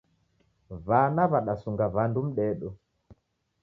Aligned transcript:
Wana 0.87 1.23
wadasunga 1.31 1.85
wandu 1.95 2.19
mdedo 2.27 2.69